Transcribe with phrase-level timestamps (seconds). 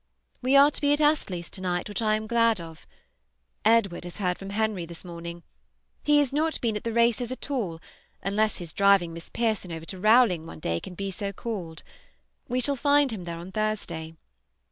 [0.41, 2.87] We are to be at Astley's to night, which I am glad of.
[3.63, 5.43] Edward has heard from Henry this morning.
[6.01, 7.79] He has not been at the races at all,
[8.23, 11.83] unless his driving Miss Pearson over to Rowling one day can be so called.
[12.47, 14.15] We shall find him there on Thursday.